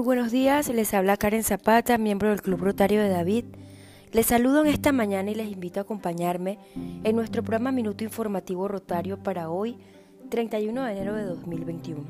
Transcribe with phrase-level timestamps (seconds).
[0.00, 3.44] Muy buenos días, les habla Karen Zapata, miembro del Club Rotario de David.
[4.12, 6.58] Les saludo en esta mañana y les invito a acompañarme
[7.04, 9.76] en nuestro programa Minuto Informativo Rotario para hoy,
[10.30, 12.00] 31 de enero de 2021.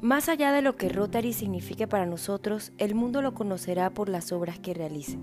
[0.00, 4.30] Más allá de lo que Rotary signifique para nosotros, el mundo lo conocerá por las
[4.30, 5.18] obras que realice.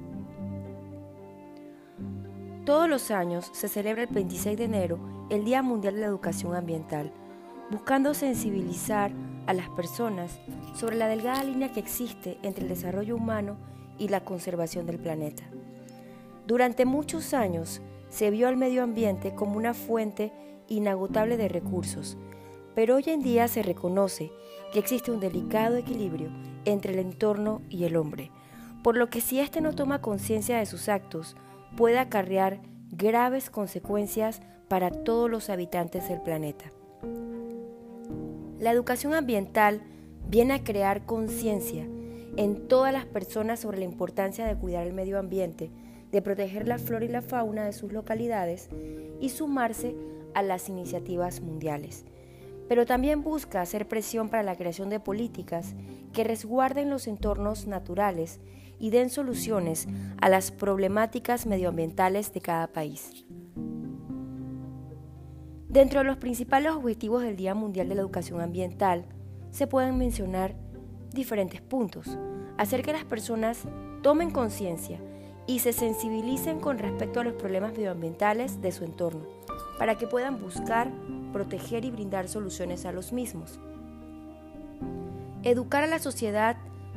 [2.66, 5.00] Todos los años se celebra el 26 de enero
[5.30, 7.14] el Día Mundial de la Educación Ambiental,
[7.72, 9.14] buscando sensibilizar
[9.48, 10.40] a las personas
[10.74, 13.58] sobre la delgada línea que existe entre el desarrollo humano
[13.98, 15.44] y la conservación del planeta.
[16.48, 20.32] Durante muchos años se vio al medio ambiente como una fuente
[20.68, 22.18] inagotable de recursos,
[22.76, 24.32] pero hoy en día se reconoce
[24.72, 26.30] que existe un delicado equilibrio
[26.66, 28.32] entre el entorno y el hombre,
[28.84, 31.36] por lo que si éste no toma conciencia de sus actos,
[31.76, 36.66] puede acarrear graves consecuencias para todos los habitantes del planeta.
[38.66, 39.84] La educación ambiental
[40.28, 41.88] viene a crear conciencia
[42.36, 45.70] en todas las personas sobre la importancia de cuidar el medio ambiente,
[46.12, 48.70] de proteger la flora y la fauna de sus localidades
[49.22, 49.96] y sumarse
[50.34, 52.06] a las iniciativas mundiales.
[52.68, 55.76] Pero también busca hacer presión para la creación de políticas
[56.12, 58.40] que resguarden los entornos naturales
[58.80, 59.88] y den soluciones
[60.20, 63.26] a las problemáticas medioambientales de cada país.
[65.76, 69.04] Dentro de los principales objetivos del Día Mundial de la Educación Ambiental
[69.52, 70.56] se pueden mencionar
[71.12, 72.18] diferentes puntos.
[72.58, 73.64] Hacer que las personas
[74.02, 75.02] tomen conciencia
[75.48, 79.26] y se sensibilicen con respecto a los problemas medioambientales de su entorno,
[79.78, 80.90] para que puedan buscar,
[81.34, 83.60] proteger y brindar soluciones a los mismos.
[85.44, 86.56] Educar a la sociedad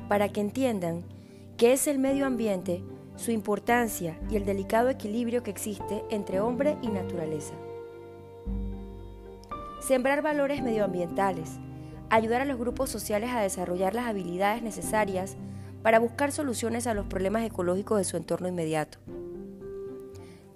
[0.08, 1.02] para que entiendan
[1.56, 2.84] qué es el medio ambiente,
[3.16, 7.54] su importancia y el delicado equilibrio que existe entre hombre y naturaleza.
[9.80, 11.60] Sembrar valores medioambientales.
[12.10, 15.36] Ayudar a los grupos sociales a desarrollar las habilidades necesarias
[15.82, 18.98] para buscar soluciones a los problemas ecológicos de su entorno inmediato.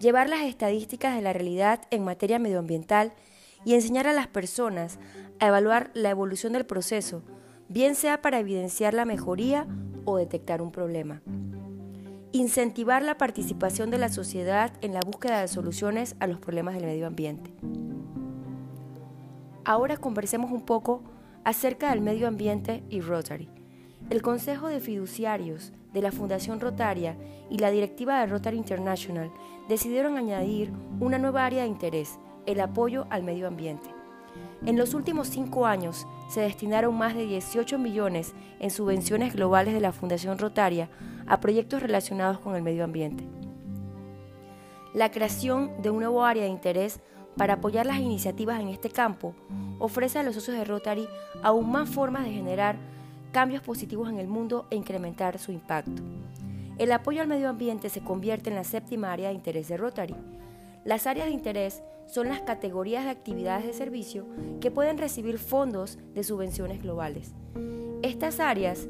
[0.00, 3.12] Llevar las estadísticas de la realidad en materia medioambiental
[3.64, 4.98] y enseñar a las personas
[5.38, 7.22] a evaluar la evolución del proceso,
[7.68, 9.68] bien sea para evidenciar la mejoría
[10.04, 11.22] o detectar un problema.
[12.32, 16.86] Incentivar la participación de la sociedad en la búsqueda de soluciones a los problemas del
[16.86, 17.54] medio ambiente.
[19.64, 21.02] Ahora conversemos un poco
[21.44, 23.48] acerca del medio ambiente y Rotary.
[24.10, 27.16] El Consejo de Fiduciarios de la Fundación Rotaria
[27.48, 29.30] y la directiva de Rotary International
[29.68, 33.88] decidieron añadir una nueva área de interés, el apoyo al medio ambiente.
[34.66, 39.80] En los últimos cinco años se destinaron más de 18 millones en subvenciones globales de
[39.80, 40.88] la Fundación Rotaria
[41.28, 43.24] a proyectos relacionados con el medio ambiente.
[44.92, 47.00] La creación de un nuevo área de interés
[47.36, 49.34] para apoyar las iniciativas en este campo,
[49.78, 51.08] ofrece a los socios de Rotary
[51.42, 52.76] aún más formas de generar
[53.32, 56.02] cambios positivos en el mundo e incrementar su impacto.
[56.78, 60.16] El apoyo al medio ambiente se convierte en la séptima área de interés de Rotary.
[60.84, 64.26] Las áreas de interés son las categorías de actividades de servicio
[64.60, 67.32] que pueden recibir fondos de subvenciones globales.
[68.02, 68.88] Estas áreas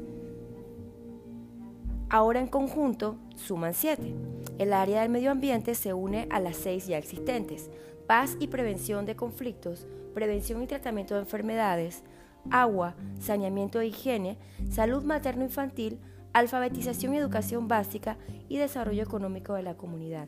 [2.09, 4.13] ahora en conjunto suman siete.
[4.59, 7.69] El área del medio ambiente se une a las seis ya existentes,
[8.07, 12.03] paz y prevención de conflictos, prevención y tratamiento de enfermedades,
[12.51, 14.37] agua, saneamiento e higiene,
[14.69, 15.99] salud materno-infantil,
[16.33, 18.17] alfabetización y educación básica
[18.49, 20.27] y desarrollo económico de la comunidad.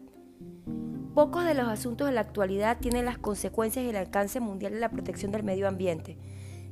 [1.13, 4.79] Pocos de los asuntos de la actualidad tienen las consecuencias y el alcance mundial de
[4.79, 6.17] la protección del medio ambiente,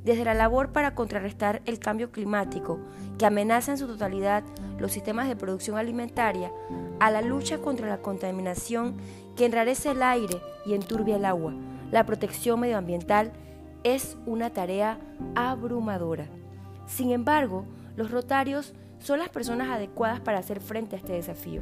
[0.03, 2.80] desde la labor para contrarrestar el cambio climático,
[3.18, 4.44] que amenaza en su totalidad
[4.80, 6.52] los sistemas de producción alimentaria,
[7.00, 8.96] a la lucha contra la contaminación
[9.36, 11.53] que enrarece el aire y enturbia el agua.
[11.92, 13.31] La protección medioambiental
[13.84, 15.00] es una tarea
[15.36, 16.28] abrumadora.
[16.88, 17.66] Sin embargo,
[17.96, 21.62] los rotarios son las personas adecuadas para hacer frente a este desafío.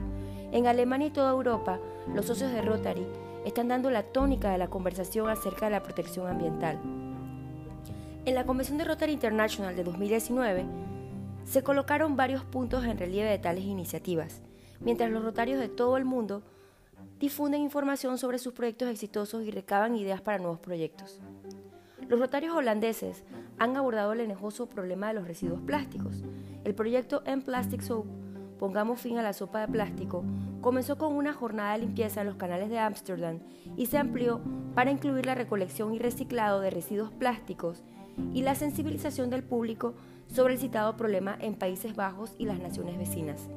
[0.52, 1.80] En Alemania y toda Europa,
[2.14, 3.06] los socios de Rotary
[3.46, 6.80] están dando la tónica de la conversación acerca de la protección ambiental.
[8.24, 10.64] En la Convención de Rotary International de 2019,
[11.44, 14.44] se colocaron varios puntos en relieve de tales iniciativas,
[14.80, 16.44] mientras los rotarios de todo el mundo
[17.20, 21.20] difunden información sobre sus proyectos exitosos y recaban ideas para nuevos proyectos.
[22.08, 23.24] Los rotarios holandeses
[23.58, 26.24] han abordado el enojoso problema de los residuos plásticos.
[26.64, 28.06] El proyecto En Plastic Soap,
[28.62, 30.24] Pongamos fin a la sopa de plástico,
[30.62, 33.40] comenzó con una jornada de limpieza en los canales de Ámsterdam
[33.76, 34.40] y se amplió
[34.76, 37.84] para incluir la recolección y reciclado de residuos plásticos
[38.34, 39.94] y la sensibilización del público
[40.28, 43.50] sobre el citado problema en Países Bajos y las naciones vecinas.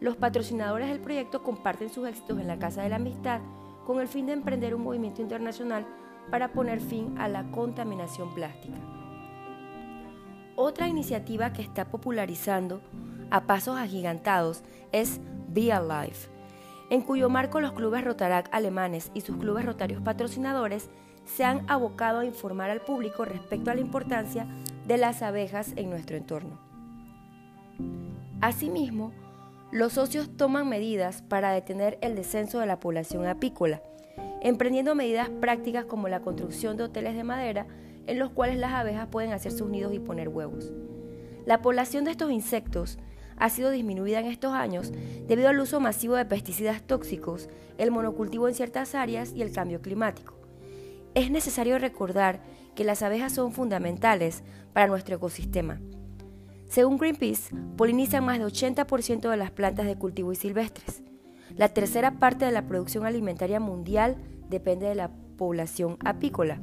[0.00, 3.40] Los patrocinadores del proyecto comparten sus éxitos en la Casa de la Amistad
[3.86, 5.86] con el fin de emprender un movimiento internacional
[6.30, 8.78] para poner fin a la contaminación plástica.
[10.56, 12.80] Otra iniciativa que está popularizando
[13.30, 14.62] a pasos agigantados
[14.92, 16.16] es Be Alive,
[16.90, 20.90] en cuyo marco los clubes Rotarac alemanes y sus clubes rotarios patrocinadores
[21.24, 24.46] se han abocado a informar al público respecto a la importancia
[24.86, 26.58] de las abejas en nuestro entorno.
[28.40, 29.12] Asimismo,
[29.72, 33.82] los socios toman medidas para detener el descenso de la población apícola,
[34.42, 37.66] emprendiendo medidas prácticas como la construcción de hoteles de madera
[38.06, 40.72] en los cuales las abejas pueden hacer sus nidos y poner huevos.
[41.46, 42.98] La población de estos insectos
[43.36, 44.92] ha sido disminuida en estos años
[45.26, 47.48] debido al uso masivo de pesticidas tóxicos,
[47.78, 50.33] el monocultivo en ciertas áreas y el cambio climático.
[51.14, 52.40] Es necesario recordar
[52.74, 55.80] que las abejas son fundamentales para nuestro ecosistema.
[56.68, 61.04] Según Greenpeace, polinizan más de 80% de las plantas de cultivo y silvestres.
[61.56, 64.16] La tercera parte de la producción alimentaria mundial
[64.48, 66.58] depende de la población apícola.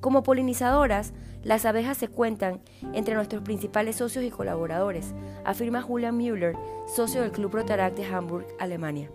[0.00, 1.12] Como polinizadoras,
[1.44, 2.60] las abejas se cuentan
[2.92, 5.14] entre nuestros principales socios y colaboradores,
[5.44, 6.56] afirma Julian Müller,
[6.86, 9.10] socio del Club Rotaract de Hamburg, Alemania.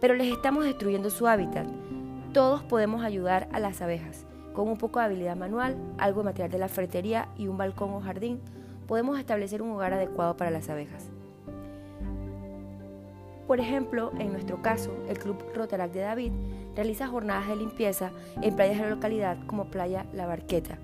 [0.00, 1.66] Pero les estamos destruyendo su hábitat.
[2.36, 4.26] Todos podemos ayudar a las abejas.
[4.52, 7.94] Con un poco de habilidad manual, algo de material de la ferretería y un balcón
[7.94, 8.42] o jardín,
[8.86, 11.08] podemos establecer un hogar adecuado para las abejas.
[13.46, 16.32] Por ejemplo, en nuestro caso, el Club Rotaract de David
[16.74, 18.10] realiza jornadas de limpieza
[18.42, 20.76] en playas de la localidad como Playa La Barqueta.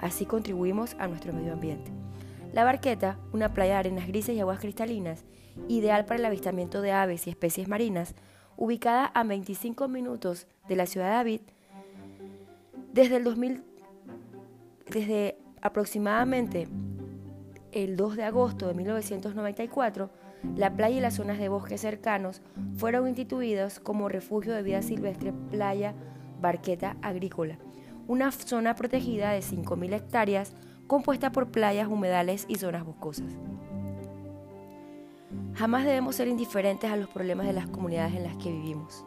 [0.00, 1.92] Así contribuimos a nuestro medio ambiente.
[2.52, 5.24] La Barqueta, una playa de arenas grises y aguas cristalinas,
[5.68, 8.16] ideal para el avistamiento de aves y especies marinas,
[8.56, 11.40] ubicada a 25 minutos de la ciudad de David,
[12.92, 13.62] desde el 2000,
[14.90, 16.68] desde aproximadamente
[17.72, 20.10] el 2 de agosto de 1994,
[20.56, 22.40] la playa y las zonas de bosques cercanos
[22.76, 25.94] fueron instituidos como refugio de vida silvestre Playa
[26.40, 27.58] Barqueta Agrícola,
[28.06, 30.54] una zona protegida de 5.000 hectáreas
[30.86, 33.32] compuesta por playas, humedales y zonas boscosas.
[35.56, 39.06] Jamás debemos ser indiferentes a los problemas de las comunidades en las que vivimos.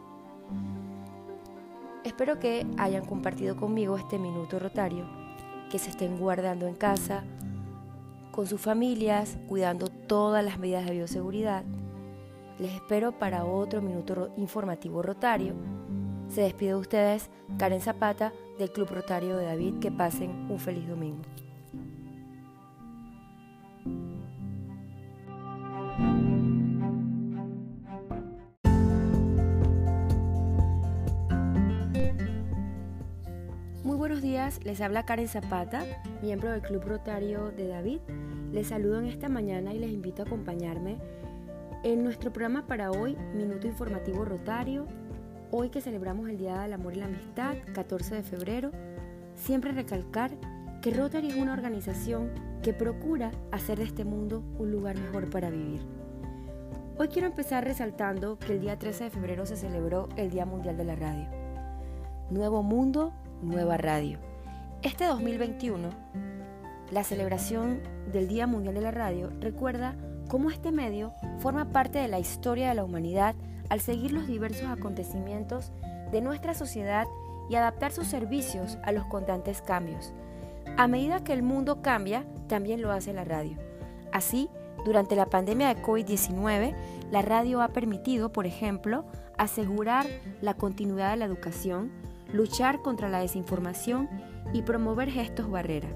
[2.04, 5.06] Espero que hayan compartido conmigo este minuto rotario,
[5.70, 7.22] que se estén guardando en casa,
[8.32, 11.62] con sus familias, cuidando todas las medidas de bioseguridad.
[12.58, 15.54] Les espero para otro minuto informativo rotario.
[16.28, 19.78] Se despide de ustedes Karen Zapata del Club Rotario de David.
[19.78, 21.22] Que pasen un feliz domingo.
[34.64, 35.84] Les habla Karen Zapata,
[36.22, 38.00] miembro del Club Rotario de David.
[38.52, 40.98] Les saludo en esta mañana y les invito a acompañarme
[41.84, 44.86] en nuestro programa para hoy, Minuto Informativo Rotario.
[45.52, 48.70] Hoy que celebramos el Día del Amor y la Amistad, 14 de febrero,
[49.34, 50.32] siempre recalcar
[50.82, 52.30] que Rotary es una organización
[52.62, 55.82] que procura hacer de este mundo un lugar mejor para vivir.
[56.98, 60.76] Hoy quiero empezar resaltando que el día 13 de febrero se celebró el Día Mundial
[60.76, 61.28] de la Radio.
[62.30, 63.12] Nuevo mundo,
[63.42, 64.29] nueva radio.
[64.82, 65.90] Este 2021,
[66.90, 69.94] la celebración del Día Mundial de la Radio recuerda
[70.30, 73.34] cómo este medio forma parte de la historia de la humanidad
[73.68, 75.70] al seguir los diversos acontecimientos
[76.10, 77.06] de nuestra sociedad
[77.50, 80.14] y adaptar sus servicios a los constantes cambios.
[80.78, 83.58] A medida que el mundo cambia, también lo hace la radio.
[84.12, 84.48] Así,
[84.86, 86.74] durante la pandemia de COVID-19,
[87.10, 89.04] la radio ha permitido, por ejemplo,
[89.36, 90.06] asegurar
[90.40, 91.92] la continuidad de la educación,
[92.32, 94.08] luchar contra la desinformación
[94.52, 95.88] y promover gestos barrera.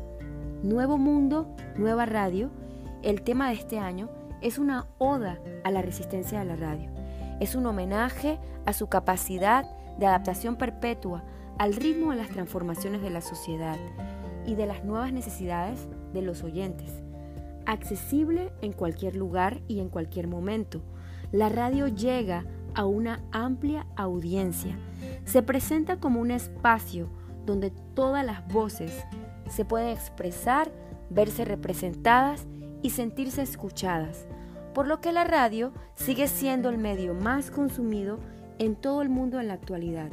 [0.62, 2.50] Nuevo Mundo, Nueva Radio,
[3.02, 4.08] el tema de este año
[4.40, 6.90] es una oda a la resistencia de la radio.
[7.40, 9.64] Es un homenaje a su capacidad
[9.98, 11.24] de adaptación perpetua
[11.58, 13.78] al ritmo de las transformaciones de la sociedad
[14.46, 17.02] y de las nuevas necesidades de los oyentes.
[17.66, 20.82] Accesible en cualquier lugar y en cualquier momento,
[21.32, 22.44] la radio llega
[22.74, 24.78] a una amplia audiencia.
[25.24, 27.08] Se presenta como un espacio
[27.44, 29.04] donde todas las voces
[29.48, 30.70] se pueden expresar,
[31.10, 32.46] verse representadas
[32.82, 34.26] y sentirse escuchadas,
[34.74, 38.18] por lo que la radio sigue siendo el medio más consumido
[38.58, 40.10] en todo el mundo en la actualidad.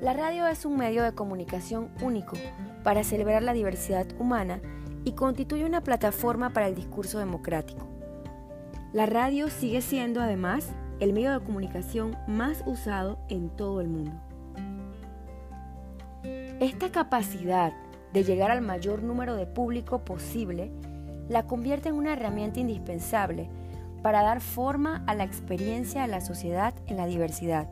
[0.00, 2.36] La radio es un medio de comunicación único
[2.82, 4.60] para celebrar la diversidad humana
[5.04, 7.86] y constituye una plataforma para el discurso democrático.
[8.92, 14.12] La radio sigue siendo además el medio de comunicación más usado en todo el mundo.
[16.62, 17.72] Esta capacidad
[18.12, 20.70] de llegar al mayor número de público posible
[21.28, 23.50] la convierte en una herramienta indispensable
[24.00, 27.68] para dar forma a la experiencia de la sociedad en la diversidad.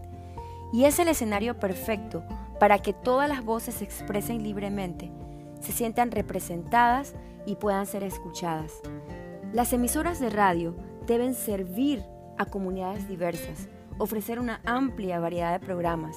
[0.73, 2.25] Y es el escenario perfecto
[2.59, 5.13] para que todas las voces se expresen libremente,
[5.61, 7.15] se sientan representadas
[7.47, 8.73] y puedan ser escuchadas.
[9.53, 10.75] Las emisoras de radio
[11.07, 12.03] deben servir
[12.39, 13.69] a comunidades diversas,
[13.99, 16.17] ofrecer una amplia variedad de programas,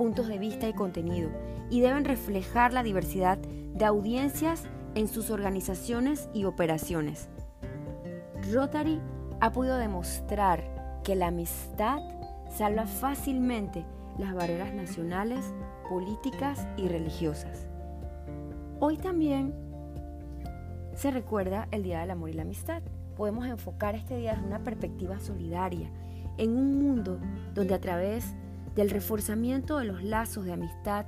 [0.00, 1.28] puntos de vista y contenido,
[1.68, 4.64] y deben reflejar la diversidad de audiencias
[4.94, 7.28] en sus organizaciones y operaciones.
[8.50, 8.98] Rotary
[9.40, 11.98] ha podido demostrar que la amistad
[12.50, 13.84] salva fácilmente
[14.16, 15.52] las barreras nacionales,
[15.86, 17.68] políticas y religiosas.
[18.78, 19.52] Hoy también
[20.94, 22.82] se recuerda el Día del Amor y la Amistad.
[23.18, 25.90] Podemos enfocar este día desde una perspectiva solidaria,
[26.38, 27.20] en un mundo
[27.52, 28.34] donde a través
[28.74, 31.06] del reforzamiento de los lazos de amistad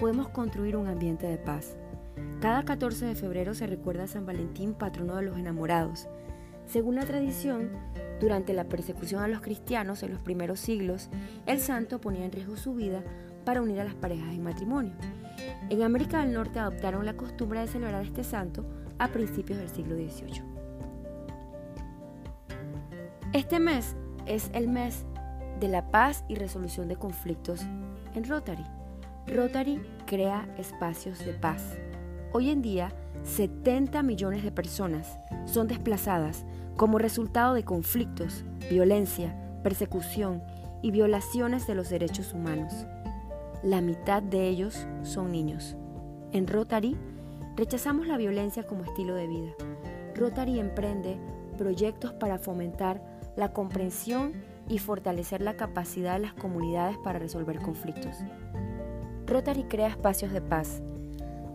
[0.00, 1.76] podemos construir un ambiente de paz.
[2.40, 6.08] Cada 14 de febrero se recuerda a San Valentín, patrono de los enamorados.
[6.66, 7.70] Según la tradición,
[8.20, 11.08] durante la persecución a los cristianos en los primeros siglos,
[11.46, 13.02] el santo ponía en riesgo su vida
[13.44, 14.92] para unir a las parejas en matrimonio.
[15.70, 18.64] En América del Norte adoptaron la costumbre de celebrar este santo
[18.98, 20.42] a principios del siglo XVIII.
[23.32, 25.04] Este mes es el mes
[25.62, 27.62] de la paz y resolución de conflictos
[28.14, 28.66] en Rotary.
[29.26, 31.78] Rotary crea espacios de paz.
[32.32, 32.92] Hoy en día,
[33.22, 36.44] 70 millones de personas son desplazadas
[36.76, 40.42] como resultado de conflictos, violencia, persecución
[40.82, 42.84] y violaciones de los derechos humanos.
[43.62, 45.76] La mitad de ellos son niños.
[46.32, 46.98] En Rotary
[47.56, 49.52] Rechazamos la violencia como estilo de vida.
[50.14, 51.18] Rotary emprende
[51.58, 53.02] proyectos para fomentar
[53.36, 54.32] la comprensión
[54.68, 58.16] y fortalecer la capacidad de las comunidades para resolver conflictos.
[59.26, 60.82] Rotary crea espacios de paz.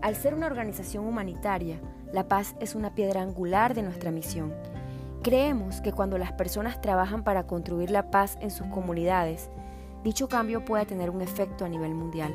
[0.01, 1.79] Al ser una organización humanitaria,
[2.13, 4.53] la paz es una piedra angular de nuestra misión.
[5.23, 9.49] Creemos que cuando las personas trabajan para construir la paz en sus comunidades,
[10.03, 12.33] dicho cambio puede tener un efecto a nivel mundial.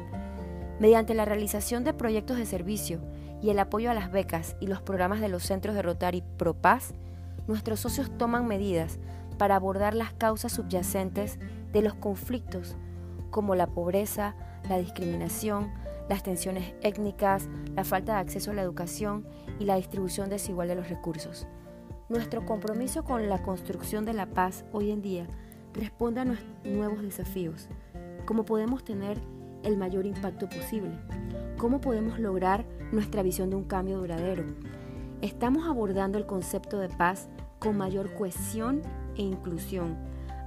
[0.79, 3.01] Mediante la realización de proyectos de servicio
[3.41, 6.93] y el apoyo a las becas y los programas de los centros de Rotary ProPaz,
[7.47, 8.99] nuestros socios toman medidas
[9.33, 11.39] para abordar las causas subyacentes
[11.73, 12.77] de los conflictos,
[13.31, 14.35] como la pobreza,
[14.69, 15.73] la discriminación,
[16.09, 19.27] las tensiones étnicas, la falta de acceso a la educación
[19.59, 21.47] y la distribución desigual de los recursos.
[22.09, 25.27] Nuestro compromiso con la construcción de la paz hoy en día
[25.73, 26.27] responde a
[26.65, 27.69] nuevos desafíos,
[28.27, 29.19] como podemos tener
[29.63, 30.91] el mayor impacto posible,
[31.57, 34.45] cómo podemos lograr nuestra visión de un cambio duradero.
[35.23, 38.83] Estamos abordando el concepto de paz con mayor cohesión
[39.17, 39.97] e inclusión,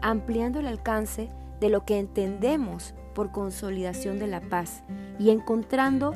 [0.01, 1.29] ampliando el alcance
[1.59, 4.83] de lo que entendemos por consolidación de la paz
[5.19, 6.13] y encontrando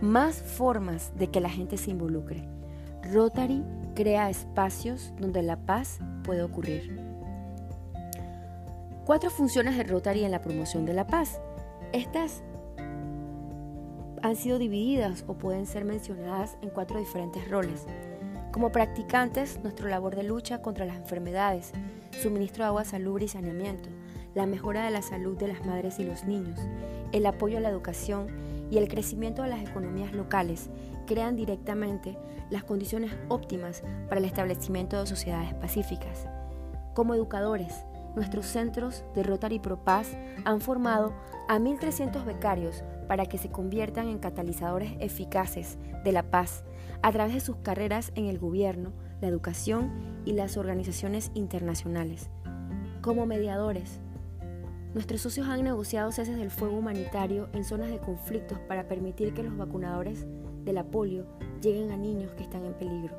[0.00, 2.48] más formas de que la gente se involucre.
[3.12, 7.00] Rotary crea espacios donde la paz puede ocurrir.
[9.04, 11.40] Cuatro funciones de Rotary en la promoción de la paz.
[11.92, 12.42] Estas
[14.22, 17.86] han sido divididas o pueden ser mencionadas en cuatro diferentes roles.
[18.52, 21.72] Como practicantes, nuestra labor de lucha contra las enfermedades,
[22.20, 23.88] suministro de agua salubre y saneamiento,
[24.34, 26.60] la mejora de la salud de las madres y los niños,
[27.12, 28.26] el apoyo a la educación
[28.70, 30.68] y el crecimiento de las economías locales
[31.06, 32.18] crean directamente
[32.50, 36.26] las condiciones óptimas para el establecimiento de sociedades pacíficas.
[36.92, 40.08] Como educadores, nuestros centros de Rotary Pro Paz
[40.44, 41.14] han formado
[41.48, 46.64] a 1.300 becarios para que se conviertan en catalizadores eficaces de la paz
[47.02, 49.90] a través de sus carreras en el gobierno, la educación
[50.24, 52.30] y las organizaciones internacionales.
[53.00, 54.00] Como mediadores,
[54.94, 59.42] nuestros socios han negociado ceses del fuego humanitario en zonas de conflictos para permitir que
[59.42, 60.26] los vacunadores
[60.64, 61.26] de la polio
[61.60, 63.16] lleguen a niños que están en peligro.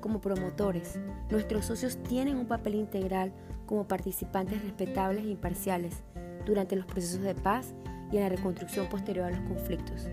[0.00, 0.98] Como promotores,
[1.30, 3.32] nuestros socios tienen un papel integral
[3.66, 6.02] como participantes respetables e imparciales
[6.46, 7.74] durante los procesos de paz
[8.10, 10.08] y en la reconstrucción posterior a los conflictos.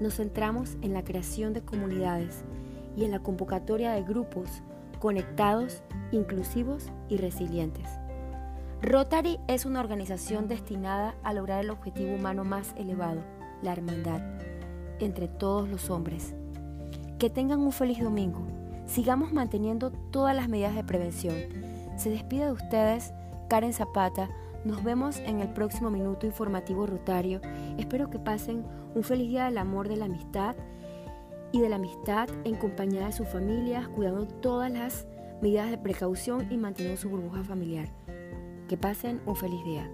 [0.00, 2.44] Nos centramos en la creación de comunidades
[2.96, 4.62] y en la convocatoria de grupos
[5.04, 5.82] conectados,
[6.12, 7.86] inclusivos y resilientes.
[8.80, 13.20] Rotary es una organización destinada a lograr el objetivo humano más elevado,
[13.62, 14.22] la hermandad,
[15.00, 16.34] entre todos los hombres.
[17.18, 18.46] Que tengan un feliz domingo.
[18.86, 21.34] Sigamos manteniendo todas las medidas de prevención.
[21.96, 23.12] Se despide de ustedes
[23.48, 24.30] Karen Zapata,
[24.64, 27.40] nos vemos en el próximo minuto informativo rotario.
[27.78, 30.56] Espero que pasen un feliz día del amor, de la amistad
[31.52, 35.06] y de la amistad en compañía de sus familias, cuidando todas las
[35.40, 37.88] medidas de precaución y manteniendo su burbuja familiar.
[38.68, 39.90] Que pasen un feliz día.